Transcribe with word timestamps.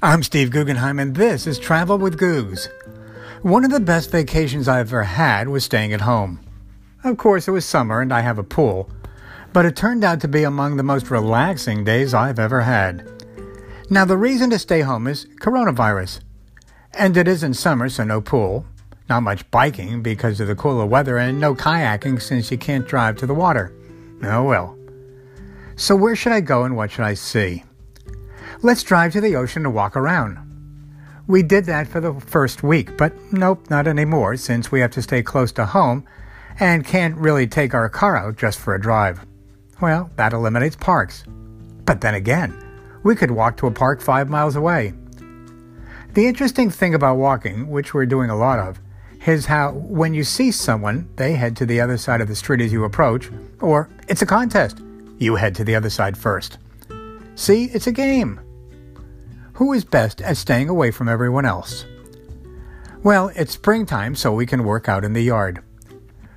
I'm 0.00 0.22
Steve 0.22 0.52
Guggenheim, 0.52 1.00
and 1.00 1.16
this 1.16 1.44
is 1.44 1.58
Travel 1.58 1.98
with 1.98 2.18
Goose. 2.18 2.68
One 3.42 3.64
of 3.64 3.72
the 3.72 3.80
best 3.80 4.12
vacations 4.12 4.68
I 4.68 4.78
ever 4.78 5.02
had 5.02 5.48
was 5.48 5.64
staying 5.64 5.92
at 5.92 6.02
home. 6.02 6.38
Of 7.02 7.16
course, 7.16 7.48
it 7.48 7.50
was 7.50 7.64
summer 7.64 8.00
and 8.00 8.12
I 8.12 8.20
have 8.20 8.38
a 8.38 8.44
pool, 8.44 8.88
but 9.52 9.66
it 9.66 9.74
turned 9.74 10.04
out 10.04 10.20
to 10.20 10.28
be 10.28 10.44
among 10.44 10.76
the 10.76 10.84
most 10.84 11.10
relaxing 11.10 11.82
days 11.82 12.14
I've 12.14 12.38
ever 12.38 12.60
had. 12.60 13.10
Now, 13.90 14.04
the 14.04 14.16
reason 14.16 14.50
to 14.50 14.60
stay 14.60 14.82
home 14.82 15.08
is 15.08 15.26
coronavirus. 15.40 16.20
And 16.94 17.16
it 17.16 17.26
isn't 17.26 17.54
summer, 17.54 17.88
so 17.88 18.04
no 18.04 18.20
pool, 18.20 18.66
not 19.08 19.24
much 19.24 19.50
biking 19.50 20.00
because 20.00 20.38
of 20.38 20.46
the 20.46 20.54
cooler 20.54 20.86
weather, 20.86 21.18
and 21.18 21.40
no 21.40 21.56
kayaking 21.56 22.22
since 22.22 22.52
you 22.52 22.58
can't 22.58 22.86
drive 22.86 23.16
to 23.16 23.26
the 23.26 23.34
water. 23.34 23.74
Oh 24.22 24.44
well. 24.44 24.78
So, 25.74 25.96
where 25.96 26.14
should 26.14 26.32
I 26.32 26.40
go 26.40 26.62
and 26.62 26.76
what 26.76 26.92
should 26.92 27.04
I 27.04 27.14
see? 27.14 27.64
Let's 28.60 28.82
drive 28.82 29.12
to 29.12 29.20
the 29.20 29.36
ocean 29.36 29.64
and 29.66 29.74
walk 29.74 29.96
around. 29.96 30.36
We 31.28 31.44
did 31.44 31.66
that 31.66 31.86
for 31.86 32.00
the 32.00 32.14
first 32.14 32.64
week, 32.64 32.96
but 32.96 33.12
nope, 33.32 33.70
not 33.70 33.86
anymore 33.86 34.36
since 34.36 34.72
we 34.72 34.80
have 34.80 34.90
to 34.92 35.02
stay 35.02 35.22
close 35.22 35.52
to 35.52 35.64
home 35.64 36.04
and 36.58 36.84
can't 36.84 37.16
really 37.16 37.46
take 37.46 37.72
our 37.72 37.88
car 37.88 38.16
out 38.16 38.36
just 38.36 38.58
for 38.58 38.74
a 38.74 38.80
drive. 38.80 39.24
Well, 39.80 40.10
that 40.16 40.32
eliminates 40.32 40.74
parks. 40.74 41.22
But 41.84 42.00
then 42.00 42.14
again, 42.14 42.52
we 43.04 43.14
could 43.14 43.30
walk 43.30 43.58
to 43.58 43.68
a 43.68 43.70
park 43.70 44.00
five 44.00 44.28
miles 44.28 44.56
away. 44.56 44.92
The 46.14 46.26
interesting 46.26 46.68
thing 46.68 46.94
about 46.94 47.18
walking, 47.18 47.68
which 47.68 47.94
we're 47.94 48.06
doing 48.06 48.28
a 48.28 48.36
lot 48.36 48.58
of, 48.58 48.80
is 49.24 49.46
how 49.46 49.70
when 49.72 50.14
you 50.14 50.24
see 50.24 50.50
someone, 50.50 51.08
they 51.14 51.34
head 51.34 51.56
to 51.58 51.66
the 51.66 51.80
other 51.80 51.96
side 51.96 52.20
of 52.20 52.26
the 52.26 52.34
street 52.34 52.60
as 52.60 52.72
you 52.72 52.82
approach, 52.82 53.30
or 53.60 53.88
it's 54.08 54.22
a 54.22 54.26
contest. 54.26 54.80
You 55.18 55.36
head 55.36 55.54
to 55.56 55.64
the 55.64 55.76
other 55.76 55.90
side 55.90 56.18
first. 56.18 56.58
See, 57.36 57.66
it's 57.66 57.86
a 57.86 57.92
game. 57.92 58.40
Who 59.58 59.72
is 59.72 59.84
best 59.84 60.22
at 60.22 60.36
staying 60.36 60.68
away 60.68 60.92
from 60.92 61.08
everyone 61.08 61.44
else? 61.44 61.84
Well, 63.02 63.32
it's 63.34 63.54
springtime, 63.54 64.14
so 64.14 64.32
we 64.32 64.46
can 64.46 64.62
work 64.62 64.88
out 64.88 65.02
in 65.04 65.14
the 65.14 65.20
yard. 65.20 65.64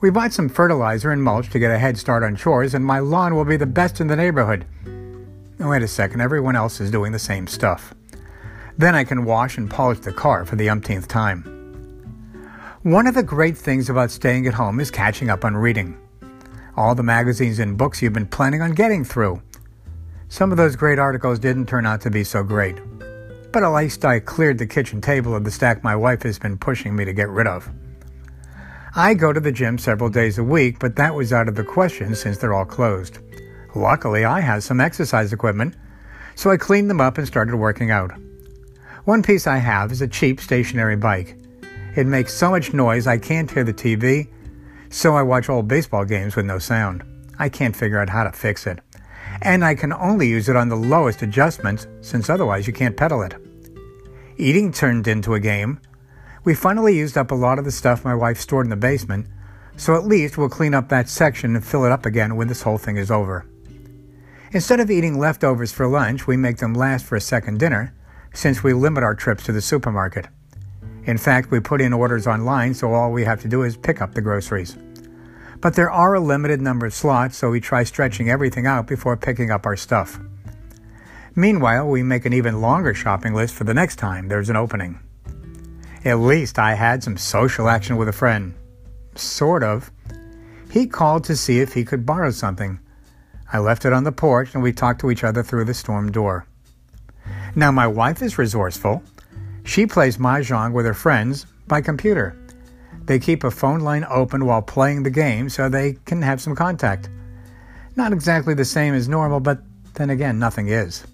We 0.00 0.10
bought 0.10 0.32
some 0.32 0.48
fertilizer 0.48 1.12
and 1.12 1.22
mulch 1.22 1.48
to 1.50 1.60
get 1.60 1.70
a 1.70 1.78
head 1.78 1.96
start 1.96 2.24
on 2.24 2.34
chores, 2.34 2.74
and 2.74 2.84
my 2.84 2.98
lawn 2.98 3.36
will 3.36 3.44
be 3.44 3.56
the 3.56 3.66
best 3.66 4.00
in 4.00 4.08
the 4.08 4.16
neighborhood. 4.16 4.66
Wait 5.60 5.82
a 5.84 5.86
second, 5.86 6.22
everyone 6.22 6.56
else 6.56 6.80
is 6.80 6.90
doing 6.90 7.12
the 7.12 7.18
same 7.20 7.46
stuff. 7.46 7.94
Then 8.76 8.96
I 8.96 9.04
can 9.04 9.24
wash 9.24 9.58
and 9.58 9.70
polish 9.70 10.00
the 10.00 10.12
car 10.12 10.44
for 10.44 10.56
the 10.56 10.68
umpteenth 10.68 11.06
time. 11.06 11.44
One 12.82 13.06
of 13.06 13.14
the 13.14 13.22
great 13.22 13.56
things 13.56 13.88
about 13.88 14.10
staying 14.10 14.48
at 14.48 14.54
home 14.54 14.80
is 14.80 14.90
catching 14.90 15.30
up 15.30 15.44
on 15.44 15.56
reading. 15.56 15.96
All 16.76 16.96
the 16.96 17.04
magazines 17.04 17.60
and 17.60 17.78
books 17.78 18.02
you've 18.02 18.12
been 18.12 18.26
planning 18.26 18.60
on 18.60 18.72
getting 18.72 19.04
through. 19.04 19.40
Some 20.28 20.50
of 20.50 20.56
those 20.56 20.74
great 20.74 20.98
articles 20.98 21.38
didn't 21.38 21.66
turn 21.66 21.86
out 21.86 22.00
to 22.00 22.10
be 22.10 22.24
so 22.24 22.42
great 22.42 22.80
at 23.62 23.72
least 23.72 24.04
I 24.04 24.20
cleared 24.20 24.58
the 24.58 24.66
kitchen 24.66 25.00
table 25.00 25.34
of 25.34 25.44
the 25.44 25.50
stack 25.50 25.84
my 25.84 25.94
wife 25.94 26.22
has 26.22 26.38
been 26.38 26.58
pushing 26.58 26.96
me 26.96 27.04
to 27.04 27.12
get 27.12 27.28
rid 27.28 27.46
of. 27.46 27.70
I 28.96 29.14
go 29.14 29.32
to 29.32 29.40
the 29.40 29.52
gym 29.52 29.78
several 29.78 30.08
days 30.08 30.38
a 30.38 30.44
week, 30.44 30.78
but 30.78 30.96
that 30.96 31.14
was 31.14 31.32
out 31.32 31.48
of 31.48 31.54
the 31.54 31.64
question 31.64 32.14
since 32.14 32.38
they're 32.38 32.54
all 32.54 32.64
closed. 32.64 33.18
Luckily, 33.74 34.24
I 34.24 34.40
have 34.40 34.62
some 34.62 34.80
exercise 34.80 35.32
equipment, 35.32 35.74
so 36.36 36.50
I 36.50 36.56
cleaned 36.56 36.88
them 36.88 37.00
up 37.00 37.18
and 37.18 37.26
started 37.26 37.56
working 37.56 37.90
out. 37.90 38.12
One 39.04 39.22
piece 39.22 39.46
I 39.46 39.58
have 39.58 39.92
is 39.92 40.00
a 40.00 40.08
cheap 40.08 40.40
stationary 40.40 40.96
bike. 40.96 41.36
It 41.96 42.06
makes 42.06 42.32
so 42.32 42.50
much 42.50 42.72
noise 42.72 43.06
I 43.06 43.18
can't 43.18 43.50
hear 43.50 43.64
the 43.64 43.74
TV, 43.74 44.28
so 44.90 45.16
I 45.16 45.22
watch 45.22 45.48
old 45.48 45.68
baseball 45.68 46.04
games 46.04 46.36
with 46.36 46.46
no 46.46 46.58
sound. 46.58 47.02
I 47.38 47.48
can't 47.48 47.74
figure 47.74 47.98
out 47.98 48.08
how 48.08 48.24
to 48.24 48.32
fix 48.32 48.66
it. 48.66 48.78
And 49.42 49.64
I 49.64 49.74
can 49.74 49.92
only 49.92 50.28
use 50.28 50.48
it 50.48 50.56
on 50.56 50.68
the 50.68 50.76
lowest 50.76 51.22
adjustments, 51.22 51.86
since 52.00 52.30
otherwise 52.30 52.66
you 52.66 52.72
can't 52.72 52.96
pedal 52.96 53.22
it. 53.22 53.34
Eating 54.36 54.72
turned 54.72 55.06
into 55.06 55.34
a 55.34 55.40
game. 55.40 55.80
We 56.44 56.54
finally 56.54 56.96
used 56.96 57.16
up 57.16 57.30
a 57.30 57.34
lot 57.34 57.58
of 57.58 57.64
the 57.64 57.72
stuff 57.72 58.04
my 58.04 58.14
wife 58.14 58.38
stored 58.38 58.66
in 58.66 58.70
the 58.70 58.76
basement, 58.76 59.26
so 59.76 59.94
at 59.94 60.04
least 60.04 60.36
we'll 60.36 60.48
clean 60.48 60.74
up 60.74 60.88
that 60.88 61.08
section 61.08 61.56
and 61.56 61.64
fill 61.64 61.84
it 61.84 61.92
up 61.92 62.06
again 62.06 62.36
when 62.36 62.48
this 62.48 62.62
whole 62.62 62.78
thing 62.78 62.96
is 62.96 63.10
over. 63.10 63.46
Instead 64.52 64.78
of 64.78 64.90
eating 64.90 65.18
leftovers 65.18 65.72
for 65.72 65.88
lunch, 65.88 66.26
we 66.26 66.36
make 66.36 66.58
them 66.58 66.74
last 66.74 67.04
for 67.04 67.16
a 67.16 67.20
second 67.20 67.58
dinner, 67.58 67.92
since 68.32 68.62
we 68.62 68.72
limit 68.72 69.02
our 69.02 69.14
trips 69.14 69.44
to 69.44 69.52
the 69.52 69.60
supermarket. 69.60 70.28
In 71.04 71.18
fact, 71.18 71.50
we 71.50 71.60
put 71.60 71.80
in 71.80 71.92
orders 71.92 72.26
online, 72.26 72.72
so 72.74 72.92
all 72.92 73.12
we 73.12 73.24
have 73.24 73.40
to 73.42 73.48
do 73.48 73.62
is 73.62 73.76
pick 73.76 74.00
up 74.00 74.14
the 74.14 74.20
groceries. 74.20 74.76
But 75.64 75.76
there 75.76 75.90
are 75.90 76.12
a 76.12 76.20
limited 76.20 76.60
number 76.60 76.84
of 76.84 76.92
slots, 76.92 77.38
so 77.38 77.48
we 77.48 77.58
try 77.58 77.84
stretching 77.84 78.28
everything 78.28 78.66
out 78.66 78.86
before 78.86 79.16
picking 79.16 79.50
up 79.50 79.64
our 79.64 79.76
stuff. 79.76 80.20
Meanwhile, 81.34 81.88
we 81.88 82.02
make 82.02 82.26
an 82.26 82.34
even 82.34 82.60
longer 82.60 82.92
shopping 82.92 83.32
list 83.32 83.54
for 83.54 83.64
the 83.64 83.72
next 83.72 83.96
time 83.96 84.28
there's 84.28 84.50
an 84.50 84.56
opening. 84.56 85.00
At 86.04 86.18
least 86.18 86.58
I 86.58 86.74
had 86.74 87.02
some 87.02 87.16
social 87.16 87.66
action 87.66 87.96
with 87.96 88.08
a 88.08 88.12
friend. 88.12 88.52
Sort 89.14 89.62
of. 89.62 89.90
He 90.70 90.86
called 90.86 91.24
to 91.24 91.34
see 91.34 91.60
if 91.60 91.72
he 91.72 91.82
could 91.82 92.04
borrow 92.04 92.30
something. 92.30 92.78
I 93.50 93.58
left 93.58 93.86
it 93.86 93.94
on 93.94 94.04
the 94.04 94.12
porch 94.12 94.52
and 94.52 94.62
we 94.62 94.74
talked 94.74 95.00
to 95.00 95.10
each 95.10 95.24
other 95.24 95.42
through 95.42 95.64
the 95.64 95.72
storm 95.72 96.12
door. 96.12 96.46
Now, 97.54 97.72
my 97.72 97.86
wife 97.86 98.20
is 98.20 98.36
resourceful. 98.36 99.02
She 99.64 99.86
plays 99.86 100.18
Mahjong 100.18 100.74
with 100.74 100.84
her 100.84 100.92
friends 100.92 101.46
by 101.66 101.80
computer. 101.80 102.36
They 103.06 103.18
keep 103.18 103.44
a 103.44 103.50
phone 103.50 103.80
line 103.80 104.04
open 104.08 104.46
while 104.46 104.62
playing 104.62 105.02
the 105.02 105.10
game 105.10 105.48
so 105.48 105.68
they 105.68 105.98
can 106.06 106.22
have 106.22 106.40
some 106.40 106.54
contact. 106.54 107.10
Not 107.96 108.12
exactly 108.12 108.54
the 108.54 108.64
same 108.64 108.94
as 108.94 109.08
normal, 109.08 109.40
but 109.40 109.60
then 109.94 110.10
again, 110.10 110.38
nothing 110.38 110.68
is. 110.68 111.04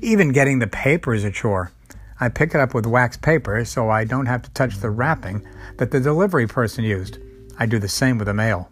Even 0.00 0.32
getting 0.32 0.58
the 0.58 0.66
paper 0.66 1.14
is 1.14 1.24
a 1.24 1.30
chore. 1.30 1.72
I 2.20 2.28
pick 2.28 2.54
it 2.54 2.60
up 2.60 2.74
with 2.74 2.86
wax 2.86 3.16
paper 3.16 3.64
so 3.64 3.90
I 3.90 4.04
don't 4.04 4.26
have 4.26 4.42
to 4.42 4.50
touch 4.50 4.76
the 4.76 4.90
wrapping 4.90 5.46
that 5.78 5.90
the 5.90 6.00
delivery 6.00 6.46
person 6.46 6.84
used. 6.84 7.18
I 7.58 7.66
do 7.66 7.78
the 7.78 7.88
same 7.88 8.18
with 8.18 8.26
the 8.26 8.34
mail. 8.34 8.70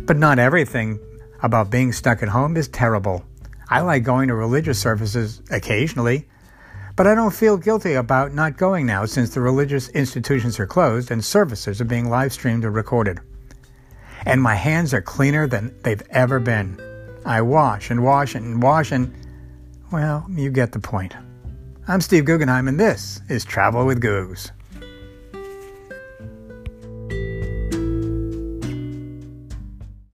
But 0.00 0.18
not 0.18 0.38
everything 0.38 0.98
about 1.42 1.70
being 1.70 1.92
stuck 1.92 2.22
at 2.22 2.28
home 2.28 2.56
is 2.56 2.68
terrible. 2.68 3.24
I 3.68 3.80
like 3.80 4.02
going 4.02 4.28
to 4.28 4.34
religious 4.34 4.78
services 4.78 5.40
occasionally, 5.50 6.28
but 6.96 7.06
I 7.06 7.14
don't 7.14 7.34
feel 7.34 7.56
guilty 7.56 7.94
about 7.94 8.34
not 8.34 8.56
going 8.56 8.86
now 8.86 9.04
since 9.04 9.30
the 9.30 9.40
religious 9.40 9.88
institutions 9.90 10.58
are 10.60 10.66
closed 10.66 11.10
and 11.10 11.24
services 11.24 11.80
are 11.80 11.86
being 11.86 12.08
live 12.08 12.32
streamed 12.32 12.64
or 12.64 12.70
recorded. 12.70 13.20
And 14.26 14.40
my 14.42 14.54
hands 14.54 14.94
are 14.94 15.02
cleaner 15.02 15.46
than 15.46 15.74
they've 15.82 16.02
ever 16.10 16.38
been. 16.38 16.80
I 17.24 17.42
wash 17.42 17.90
and 17.90 18.02
wash 18.02 18.34
and 18.34 18.62
wash 18.62 18.92
and 18.92 19.12
well, 19.90 20.26
you 20.30 20.50
get 20.50 20.72
the 20.72 20.78
point. 20.78 21.14
I'm 21.86 22.00
Steve 22.00 22.24
Guggenheim, 22.24 22.68
and 22.68 22.80
this 22.80 23.20
is 23.28 23.44
Travel 23.44 23.84
with 23.84 24.00
Goose. 24.00 24.50